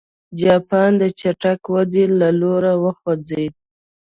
جاپان 0.41 0.91
د 1.01 1.03
چټکې 1.19 1.69
ودې 1.73 2.05
په 2.19 2.27
لور 2.41 2.63
وخوځېد. 2.83 3.53